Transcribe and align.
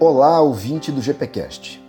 Olá, 0.00 0.40
ouvinte 0.40 0.92
do 0.92 1.02
GPcast. 1.02 1.84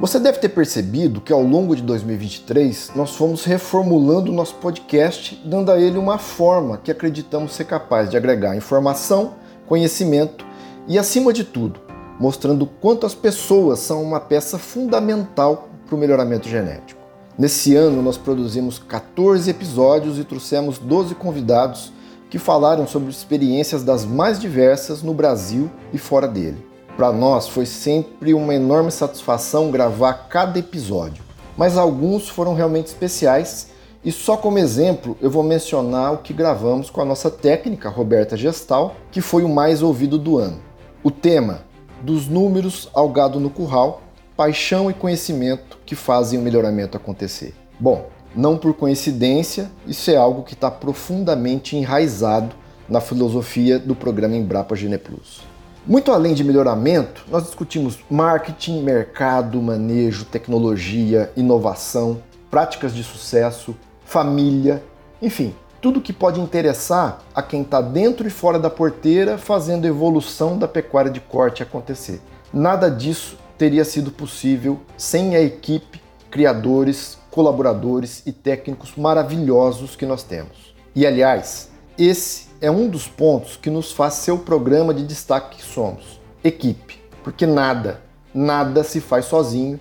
Você 0.00 0.18
deve 0.18 0.38
ter 0.38 0.48
percebido 0.48 1.20
que 1.20 1.32
ao 1.32 1.44
longo 1.44 1.76
de 1.76 1.82
2023 1.82 2.90
nós 2.96 3.14
fomos 3.14 3.44
reformulando 3.44 4.32
o 4.32 4.34
nosso 4.34 4.56
podcast, 4.56 5.40
dando 5.44 5.70
a 5.70 5.80
ele 5.80 5.96
uma 5.96 6.18
forma 6.18 6.76
que 6.76 6.90
acreditamos 6.90 7.54
ser 7.54 7.66
capaz 7.66 8.10
de 8.10 8.16
agregar 8.16 8.56
informação, 8.56 9.34
conhecimento 9.68 10.44
e, 10.88 10.98
acima 10.98 11.32
de 11.32 11.44
tudo, 11.44 11.78
mostrando 12.18 12.66
quanto 12.66 13.06
as 13.06 13.14
pessoas 13.14 13.78
são 13.78 14.02
uma 14.02 14.18
peça 14.18 14.58
fundamental 14.58 15.68
para 15.86 15.94
o 15.94 15.98
melhoramento 15.98 16.48
genético. 16.48 17.00
Nesse 17.38 17.76
ano 17.76 18.02
nós 18.02 18.18
produzimos 18.18 18.80
14 18.80 19.48
episódios 19.48 20.18
e 20.18 20.24
trouxemos 20.24 20.80
12 20.80 21.14
convidados 21.14 21.92
que 22.28 22.40
falaram 22.40 22.88
sobre 22.88 23.08
experiências 23.10 23.84
das 23.84 24.04
mais 24.04 24.40
diversas 24.40 25.00
no 25.00 25.14
Brasil 25.14 25.70
e 25.92 25.98
fora 25.98 26.26
dele. 26.26 26.71
Para 26.96 27.10
nós 27.10 27.48
foi 27.48 27.64
sempre 27.64 28.34
uma 28.34 28.54
enorme 28.54 28.90
satisfação 28.90 29.70
gravar 29.70 30.28
cada 30.28 30.58
episódio, 30.58 31.24
mas 31.56 31.78
alguns 31.78 32.28
foram 32.28 32.54
realmente 32.54 32.88
especiais 32.88 33.70
e 34.04 34.12
só 34.12 34.36
como 34.36 34.58
exemplo 34.58 35.16
eu 35.20 35.30
vou 35.30 35.42
mencionar 35.42 36.12
o 36.12 36.18
que 36.18 36.34
gravamos 36.34 36.90
com 36.90 37.00
a 37.00 37.04
nossa 37.04 37.30
técnica 37.30 37.88
Roberta 37.88 38.36
Gestal, 38.36 38.94
que 39.10 39.22
foi 39.22 39.42
o 39.42 39.48
mais 39.48 39.82
ouvido 39.82 40.18
do 40.18 40.38
ano. 40.38 40.60
O 41.02 41.10
tema: 41.10 41.62
dos 42.02 42.28
números 42.28 42.90
ao 42.92 43.08
gado 43.08 43.40
no 43.40 43.48
curral, 43.48 44.02
paixão 44.36 44.90
e 44.90 44.94
conhecimento 44.94 45.78
que 45.86 45.94
fazem 45.94 46.38
o 46.38 46.42
melhoramento 46.42 46.96
acontecer. 46.96 47.54
Bom, 47.80 48.06
não 48.36 48.58
por 48.58 48.74
coincidência, 48.74 49.70
isso 49.86 50.10
é 50.10 50.16
algo 50.16 50.42
que 50.42 50.52
está 50.52 50.70
profundamente 50.70 51.74
enraizado 51.74 52.54
na 52.86 53.00
filosofia 53.00 53.78
do 53.78 53.94
programa 53.94 54.36
Embrapa 54.36 54.76
Gene 54.76 54.98
Plus. 54.98 55.51
Muito 55.84 56.12
além 56.12 56.32
de 56.32 56.44
melhoramento, 56.44 57.24
nós 57.28 57.42
discutimos 57.44 57.98
marketing, 58.08 58.82
mercado, 58.82 59.60
manejo, 59.60 60.24
tecnologia, 60.24 61.32
inovação, 61.36 62.22
práticas 62.48 62.94
de 62.94 63.02
sucesso, 63.02 63.74
família, 64.04 64.80
enfim, 65.20 65.52
tudo 65.80 66.00
que 66.00 66.12
pode 66.12 66.40
interessar 66.40 67.20
a 67.34 67.42
quem 67.42 67.62
está 67.62 67.80
dentro 67.80 68.28
e 68.28 68.30
fora 68.30 68.60
da 68.60 68.70
porteira 68.70 69.36
fazendo 69.36 69.84
a 69.84 69.88
evolução 69.88 70.56
da 70.56 70.68
pecuária 70.68 71.10
de 71.10 71.18
corte 71.18 71.64
acontecer. 71.64 72.20
Nada 72.52 72.88
disso 72.88 73.36
teria 73.58 73.84
sido 73.84 74.12
possível 74.12 74.80
sem 74.96 75.34
a 75.34 75.40
equipe, 75.40 76.00
criadores, 76.30 77.18
colaboradores 77.28 78.22
e 78.24 78.30
técnicos 78.30 78.94
maravilhosos 78.96 79.96
que 79.96 80.06
nós 80.06 80.22
temos. 80.22 80.72
E 80.94 81.04
aliás, 81.04 81.70
esse 81.98 82.51
é 82.62 82.70
um 82.70 82.88
dos 82.88 83.08
pontos 83.08 83.56
que 83.56 83.68
nos 83.68 83.90
faz 83.90 84.14
ser 84.14 84.30
o 84.30 84.38
programa 84.38 84.94
de 84.94 85.02
destaque 85.04 85.56
que 85.56 85.64
somos: 85.64 86.20
equipe. 86.42 87.02
Porque 87.24 87.44
nada, 87.44 88.00
nada 88.32 88.84
se 88.84 89.00
faz 89.00 89.26
sozinho 89.26 89.78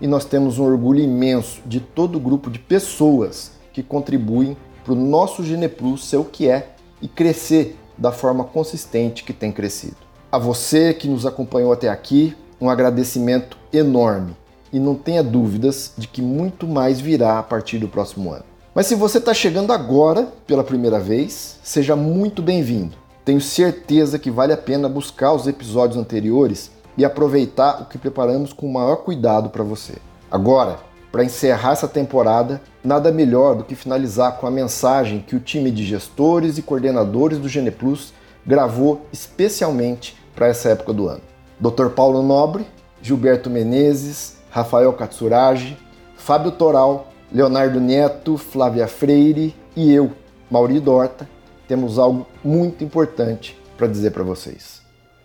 e 0.00 0.06
nós 0.06 0.24
temos 0.24 0.58
um 0.58 0.64
orgulho 0.64 1.00
imenso 1.00 1.62
de 1.64 1.80
todo 1.80 2.16
o 2.16 2.20
grupo 2.20 2.50
de 2.50 2.58
pessoas 2.58 3.52
que 3.72 3.82
contribuem 3.82 4.56
para 4.84 4.92
o 4.92 4.96
nosso 4.96 5.44
GenePlus 5.44 6.04
ser 6.04 6.16
o 6.16 6.24
que 6.24 6.48
é 6.48 6.74
e 7.00 7.08
crescer 7.08 7.78
da 7.96 8.10
forma 8.10 8.44
consistente 8.44 9.22
que 9.22 9.32
tem 9.32 9.52
crescido. 9.52 9.96
A 10.30 10.38
você 10.38 10.92
que 10.92 11.08
nos 11.08 11.24
acompanhou 11.24 11.72
até 11.72 11.88
aqui, 11.88 12.36
um 12.60 12.68
agradecimento 12.68 13.56
enorme 13.72 14.36
e 14.72 14.80
não 14.80 14.96
tenha 14.96 15.22
dúvidas 15.22 15.92
de 15.96 16.08
que 16.08 16.20
muito 16.20 16.66
mais 16.66 17.00
virá 17.00 17.38
a 17.38 17.42
partir 17.42 17.78
do 17.78 17.88
próximo 17.88 18.32
ano. 18.32 18.53
Mas 18.74 18.88
se 18.88 18.96
você 18.96 19.18
está 19.18 19.32
chegando 19.32 19.72
agora 19.72 20.32
pela 20.48 20.64
primeira 20.64 20.98
vez, 20.98 21.60
seja 21.62 21.94
muito 21.94 22.42
bem-vindo. 22.42 22.96
Tenho 23.24 23.40
certeza 23.40 24.18
que 24.18 24.32
vale 24.32 24.52
a 24.52 24.56
pena 24.56 24.88
buscar 24.88 25.32
os 25.32 25.46
episódios 25.46 25.96
anteriores 25.96 26.72
e 26.98 27.04
aproveitar 27.04 27.82
o 27.82 27.86
que 27.86 27.96
preparamos 27.96 28.52
com 28.52 28.66
o 28.66 28.72
maior 28.72 28.96
cuidado 28.96 29.48
para 29.48 29.62
você. 29.62 29.94
Agora, 30.28 30.80
para 31.12 31.22
encerrar 31.22 31.70
essa 31.70 31.86
temporada, 31.86 32.60
nada 32.82 33.12
melhor 33.12 33.54
do 33.54 33.62
que 33.62 33.76
finalizar 33.76 34.38
com 34.38 34.46
a 34.48 34.50
mensagem 34.50 35.20
que 35.20 35.36
o 35.36 35.40
time 35.40 35.70
de 35.70 35.86
gestores 35.86 36.58
e 36.58 36.62
coordenadores 36.62 37.38
do 37.38 37.48
GenePlus 37.48 38.12
gravou 38.44 39.06
especialmente 39.12 40.16
para 40.34 40.48
essa 40.48 40.70
época 40.70 40.92
do 40.92 41.06
ano. 41.06 41.22
Dr. 41.60 41.90
Paulo 41.90 42.24
Nobre, 42.24 42.66
Gilberto 43.00 43.48
Menezes, 43.48 44.38
Rafael 44.50 44.92
Katsuragi, 44.94 45.78
Fábio 46.16 46.50
Toral, 46.50 47.13
Leonardo 47.34 47.80
Neto, 47.80 48.38
Flávia 48.38 48.86
Freire 48.86 49.52
e 49.74 49.92
eu, 49.92 50.12
Mauri 50.48 50.78
Dorta, 50.78 51.28
temos 51.66 51.98
algo 51.98 52.24
muito 52.44 52.84
importante 52.84 53.60
para 53.76 53.88
dizer 53.88 54.12
para 54.12 54.22
vocês. 54.22 54.80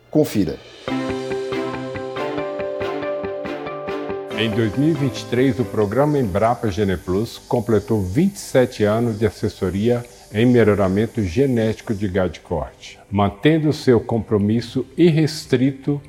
Confira. 0.09 0.57
Em 4.39 4.49
2023, 4.49 5.59
o 5.59 5.65
programa 5.65 6.17
Embrapa 6.17 6.71
Gene 6.71 6.97
Plus 6.97 7.37
completou 7.37 8.01
27 8.01 8.85
anos 8.85 9.19
de 9.19 9.27
assessoria 9.27 10.03
em 10.33 10.47
melhoramento 10.47 11.21
genético 11.21 11.93
de 11.93 12.07
gado 12.07 12.31
de 12.31 12.39
corte, 12.39 12.97
mantendo 13.11 13.71
seu 13.71 13.99
compromisso 13.99 14.83
irrestrito 14.97 16.01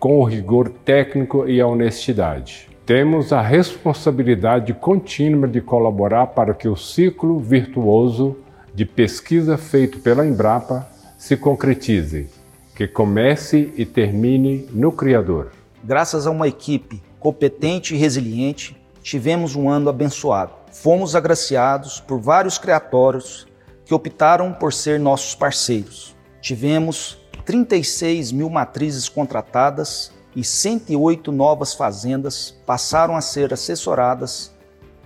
com 0.00 0.18
o 0.18 0.24
rigor 0.24 0.70
técnico 0.84 1.48
e 1.48 1.60
a 1.60 1.66
honestidade. 1.68 2.75
Temos 2.86 3.32
a 3.32 3.40
responsabilidade 3.42 4.72
contínua 4.72 5.48
de 5.48 5.60
colaborar 5.60 6.28
para 6.28 6.54
que 6.54 6.68
o 6.68 6.76
ciclo 6.76 7.40
virtuoso 7.40 8.36
de 8.72 8.84
pesquisa 8.84 9.58
feito 9.58 9.98
pela 9.98 10.24
Embrapa 10.24 10.88
se 11.18 11.36
concretize, 11.36 12.30
que 12.76 12.86
comece 12.86 13.74
e 13.76 13.84
termine 13.84 14.68
no 14.70 14.92
Criador. 14.92 15.50
Graças 15.82 16.28
a 16.28 16.30
uma 16.30 16.46
equipe 16.46 17.02
competente 17.18 17.92
e 17.92 17.98
resiliente, 17.98 18.80
tivemos 19.02 19.56
um 19.56 19.68
ano 19.68 19.90
abençoado. 19.90 20.52
Fomos 20.70 21.16
agraciados 21.16 21.98
por 21.98 22.20
vários 22.20 22.56
criatórios 22.56 23.48
que 23.84 23.94
optaram 23.94 24.52
por 24.52 24.72
ser 24.72 25.00
nossos 25.00 25.34
parceiros. 25.34 26.14
Tivemos 26.40 27.18
36 27.44 28.30
mil 28.30 28.48
matrizes 28.48 29.08
contratadas 29.08 30.14
e 30.36 30.44
108 30.44 31.32
novas 31.32 31.72
fazendas 31.72 32.54
passaram 32.66 33.16
a 33.16 33.22
ser 33.22 33.54
assessoradas 33.54 34.52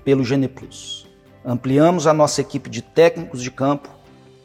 pelo 0.04 0.24
Geneplus. 0.24 1.08
Ampliamos 1.44 2.08
a 2.08 2.12
nossa 2.12 2.40
equipe 2.40 2.68
de 2.68 2.82
técnicos 2.82 3.40
de 3.40 3.50
campo 3.50 3.88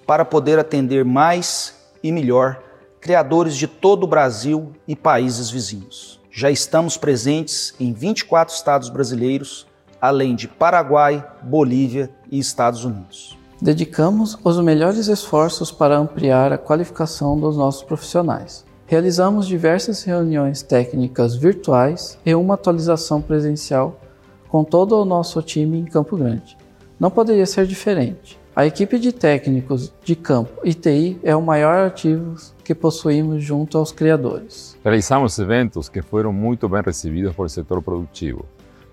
para 0.05 0.23
poder 0.23 0.59
atender 0.59 1.03
mais 1.03 1.75
e 2.03 2.11
melhor 2.11 2.61
criadores 3.01 3.55
de 3.57 3.67
todo 3.67 4.03
o 4.03 4.07
Brasil 4.07 4.73
e 4.87 4.95
países 4.95 5.49
vizinhos. 5.49 6.21
Já 6.31 6.51
estamos 6.51 6.97
presentes 6.97 7.73
em 7.79 7.91
24 7.91 8.53
estados 8.53 8.89
brasileiros, 8.89 9.67
além 9.99 10.35
de 10.35 10.47
Paraguai, 10.47 11.25
Bolívia 11.41 12.11
e 12.29 12.37
Estados 12.37 12.85
Unidos. 12.85 13.37
Dedicamos 13.59 14.37
os 14.43 14.59
melhores 14.59 15.07
esforços 15.07 15.71
para 15.71 15.97
ampliar 15.97 16.51
a 16.53 16.57
qualificação 16.57 17.39
dos 17.39 17.57
nossos 17.57 17.83
profissionais. 17.83 18.65
Realizamos 18.87 19.47
diversas 19.47 20.03
reuniões 20.03 20.61
técnicas 20.61 21.35
virtuais 21.35 22.19
e 22.23 22.35
uma 22.35 22.53
atualização 22.53 23.19
presencial 23.19 23.99
com 24.47 24.63
todo 24.63 25.01
o 25.01 25.05
nosso 25.05 25.41
time 25.41 25.79
em 25.79 25.85
Campo 25.85 26.15
Grande. 26.15 26.55
Não 26.99 27.09
poderia 27.09 27.47
ser 27.47 27.65
diferente. 27.65 28.39
A 28.55 28.63
equipe 28.63 28.99
de 28.99 29.11
técnicos 29.11 29.91
de 30.03 30.15
campo 30.15 30.61
e 30.63 30.75
TI 30.75 31.19
é 31.23 31.35
o 31.35 31.41
maior 31.41 31.87
ativo 31.87 32.35
que 32.63 32.75
possuímos 32.75 33.43
junto 33.43 33.75
aos 33.75 33.91
criadores. 33.91 34.77
Realizamos 34.83 35.37
eventos 35.39 35.89
que 35.89 36.03
foram 36.03 36.31
muito 36.31 36.69
bem 36.69 36.83
recebidos 36.85 37.35
por 37.35 37.49
setor 37.49 37.81
produtivo. 37.81 38.45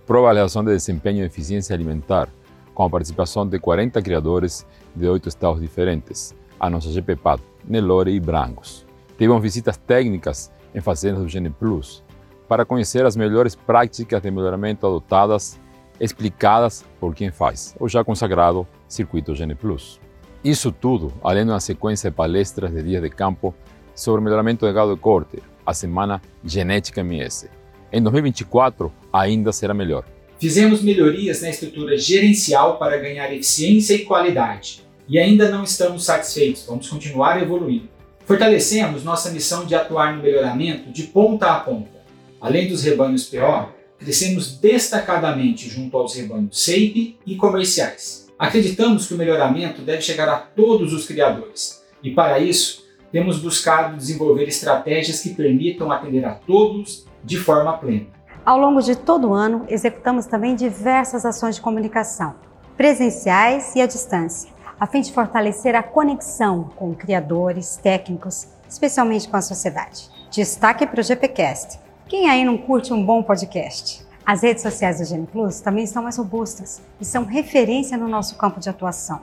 Pro 0.06 0.20
avaliação 0.20 0.64
de 0.64 0.72
desempenho 0.72 1.22
e 1.22 1.26
eficiência 1.26 1.74
alimentar, 1.74 2.30
com 2.74 2.82
a 2.82 2.90
participação 2.90 3.46
de 3.46 3.58
40 3.58 4.00
criadores 4.00 4.66
de 4.96 5.06
oito 5.06 5.28
estados 5.28 5.60
diferentes, 5.60 6.34
a 6.58 6.70
nossa 6.70 6.90
GPPAD, 6.90 7.42
Nelore 7.68 8.10
e 8.10 8.18
Brancos. 8.18 8.90
Tivemos 9.18 9.42
visitas 9.42 9.76
técnicas 9.76 10.50
em 10.74 10.80
fazendas 10.80 11.22
do 11.22 11.28
Gene 11.28 11.50
Plus 11.50 12.02
para 12.48 12.64
conhecer 12.64 13.06
as 13.06 13.16
melhores 13.16 13.54
práticas 13.54 14.20
de 14.20 14.30
melhoramento 14.30 14.86
adotadas, 14.86 15.58
explicadas 15.98 16.84
por 17.00 17.14
quem 17.14 17.30
faz, 17.30 17.74
o 17.80 17.88
já 17.88 18.04
consagrado 18.04 18.66
Circuito 18.88 19.34
Gene 19.34 19.54
Plus. 19.54 20.00
Isso 20.44 20.72
tudo, 20.72 21.12
além 21.22 21.44
de 21.44 21.50
uma 21.50 21.60
sequência 21.60 22.10
de 22.10 22.16
palestras 22.16 22.72
de 22.72 22.82
dias 22.82 23.02
de 23.02 23.08
campo 23.08 23.54
sobre 23.94 24.20
melhoramento 24.20 24.66
de 24.66 24.72
gado 24.72 24.94
de 24.94 25.00
corte, 25.00 25.38
a 25.64 25.72
semana 25.72 26.20
Genética 26.44 27.00
MS. 27.00 27.48
Em 27.92 28.02
2024 28.02 28.92
ainda 29.12 29.52
será 29.52 29.72
melhor. 29.72 30.04
Fizemos 30.40 30.82
melhorias 30.82 31.40
na 31.40 31.50
estrutura 31.50 31.96
gerencial 31.96 32.76
para 32.76 32.96
ganhar 32.96 33.32
eficiência 33.32 33.94
e 33.94 34.04
qualidade. 34.04 34.82
E 35.08 35.18
ainda 35.18 35.48
não 35.48 35.62
estamos 35.62 36.04
satisfeitos, 36.04 36.66
vamos 36.66 36.88
continuar 36.88 37.40
evoluindo. 37.40 37.91
Fortalecemos 38.24 39.04
nossa 39.04 39.30
missão 39.30 39.66
de 39.66 39.74
atuar 39.74 40.16
no 40.16 40.22
melhoramento 40.22 40.90
de 40.90 41.04
ponta 41.04 41.50
a 41.50 41.60
ponta. 41.60 42.02
Além 42.40 42.68
dos 42.68 42.82
rebanhos 42.82 43.24
PO, 43.24 43.68
crescemos 43.98 44.58
destacadamente 44.58 45.68
junto 45.68 45.96
aos 45.96 46.14
rebanhos 46.14 46.64
SEIP 46.64 47.18
e 47.26 47.36
comerciais. 47.36 48.28
Acreditamos 48.38 49.06
que 49.06 49.14
o 49.14 49.18
melhoramento 49.18 49.82
deve 49.82 50.02
chegar 50.02 50.28
a 50.28 50.36
todos 50.36 50.92
os 50.92 51.06
criadores 51.06 51.82
e, 52.02 52.10
para 52.10 52.38
isso, 52.38 52.84
temos 53.12 53.38
buscado 53.38 53.96
desenvolver 53.96 54.48
estratégias 54.48 55.20
que 55.20 55.34
permitam 55.34 55.92
atender 55.92 56.24
a 56.24 56.34
todos 56.34 57.06
de 57.22 57.36
forma 57.36 57.76
plena. 57.76 58.06
Ao 58.44 58.58
longo 58.58 58.80
de 58.80 58.96
todo 58.96 59.28
o 59.28 59.34
ano, 59.34 59.66
executamos 59.68 60.26
também 60.26 60.56
diversas 60.56 61.24
ações 61.24 61.56
de 61.56 61.60
comunicação, 61.60 62.34
presenciais 62.76 63.76
e 63.76 63.80
à 63.80 63.86
distância, 63.86 64.50
a 64.82 64.86
fim 64.88 65.00
de 65.00 65.12
fortalecer 65.12 65.76
a 65.76 65.82
conexão 65.82 66.64
com 66.74 66.92
criadores, 66.92 67.76
técnicos, 67.76 68.48
especialmente 68.68 69.28
com 69.28 69.36
a 69.36 69.40
sociedade. 69.40 70.10
Destaque 70.28 70.84
para 70.88 71.00
o 71.00 71.04
GPcast. 71.04 71.78
Quem 72.08 72.28
aí 72.28 72.44
não 72.44 72.58
curte 72.58 72.92
um 72.92 73.06
bom 73.06 73.22
podcast? 73.22 74.04
As 74.26 74.42
redes 74.42 74.60
sociais 74.60 74.98
do 74.98 75.04
Gene 75.04 75.24
Plus 75.24 75.60
também 75.60 75.84
estão 75.84 76.02
mais 76.02 76.16
robustas 76.16 76.82
e 77.00 77.04
são 77.04 77.24
referência 77.24 77.96
no 77.96 78.08
nosso 78.08 78.36
campo 78.36 78.58
de 78.58 78.68
atuação. 78.68 79.22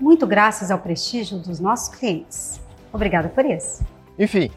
Muito 0.00 0.26
graças 0.26 0.68
ao 0.68 0.80
prestígio 0.80 1.38
dos 1.38 1.60
nossos 1.60 1.94
clientes. 1.94 2.60
Obrigada 2.92 3.28
por 3.28 3.44
isso. 3.44 3.84
Enfim, 4.18 4.50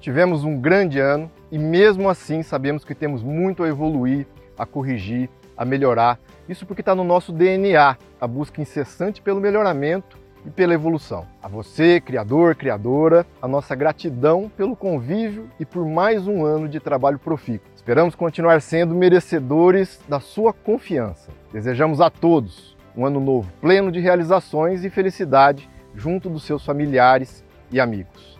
tivemos 0.00 0.42
um 0.42 0.58
grande 0.58 0.98
ano 0.98 1.30
e 1.52 1.58
mesmo 1.58 2.08
assim 2.08 2.42
sabemos 2.42 2.82
que 2.82 2.94
temos 2.94 3.22
muito 3.22 3.62
a 3.62 3.68
evoluir, 3.68 4.26
a 4.56 4.64
corrigir, 4.64 5.28
a 5.56 5.64
melhorar. 5.64 6.18
Isso 6.48 6.66
porque 6.66 6.82
está 6.82 6.94
no 6.94 7.04
nosso 7.04 7.32
DNA, 7.32 7.96
a 8.20 8.26
busca 8.26 8.60
incessante 8.60 9.20
pelo 9.20 9.40
melhoramento 9.40 10.18
e 10.44 10.50
pela 10.50 10.74
evolução. 10.74 11.26
A 11.42 11.48
você, 11.48 12.00
criador, 12.00 12.54
criadora, 12.54 13.26
a 13.42 13.48
nossa 13.48 13.74
gratidão 13.74 14.50
pelo 14.56 14.76
convívio 14.76 15.50
e 15.58 15.64
por 15.64 15.84
mais 15.84 16.26
um 16.28 16.44
ano 16.44 16.68
de 16.68 16.78
trabalho 16.78 17.18
profícuo. 17.18 17.68
Esperamos 17.74 18.14
continuar 18.14 18.60
sendo 18.62 18.94
merecedores 18.94 20.00
da 20.08 20.20
sua 20.20 20.52
confiança. 20.52 21.30
Desejamos 21.52 22.00
a 22.00 22.10
todos 22.10 22.76
um 22.96 23.04
ano 23.04 23.20
novo 23.20 23.50
pleno 23.60 23.92
de 23.92 24.00
realizações 24.00 24.84
e 24.84 24.90
felicidade 24.90 25.68
junto 25.94 26.30
dos 26.30 26.44
seus 26.44 26.64
familiares 26.64 27.44
e 27.70 27.80
amigos. 27.80 28.38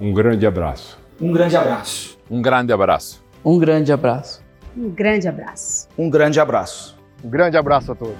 Um 0.00 0.12
grande 0.12 0.46
abraço. 0.46 0.98
Um 1.20 1.32
grande 1.32 1.56
abraço. 1.56 2.18
Um 2.30 2.42
grande 2.42 2.72
abraço. 2.72 3.24
Um 3.44 3.58
grande 3.58 3.92
abraço. 3.92 4.45
Um 4.76 4.90
grande 4.90 5.26
abraço. 5.26 5.88
Um 5.96 6.10
grande 6.10 6.38
abraço. 6.38 6.98
Um 7.24 7.30
grande 7.30 7.56
abraço 7.56 7.92
a 7.92 7.94
todos. 7.94 8.14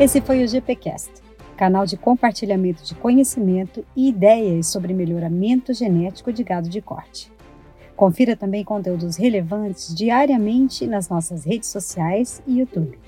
Esse 0.00 0.22
foi 0.22 0.42
o 0.42 0.48
GPcast, 0.48 1.10
canal 1.58 1.84
de 1.84 1.98
compartilhamento 1.98 2.82
de 2.84 2.94
conhecimento 2.94 3.84
e 3.94 4.08
ideias 4.08 4.68
sobre 4.68 4.94
melhoramento 4.94 5.74
genético 5.74 6.32
de 6.32 6.42
gado 6.42 6.70
de 6.70 6.80
corte. 6.80 7.30
Confira 7.94 8.34
também 8.34 8.64
conteúdos 8.64 9.16
relevantes 9.16 9.94
diariamente 9.94 10.86
nas 10.86 11.10
nossas 11.10 11.44
redes 11.44 11.68
sociais 11.68 12.42
e 12.46 12.60
YouTube. 12.60 12.98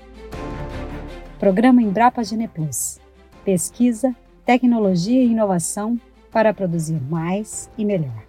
Programa 1.39 1.81
Embrapa 1.81 2.23
Geneplus. 2.23 2.99
Pesquisa, 3.43 4.15
tecnologia 4.49 5.21
e 5.21 5.27
inovação 5.27 6.01
para 6.31 6.51
produzir 6.51 6.99
mais 7.07 7.69
e 7.77 7.85
melhor. 7.85 8.28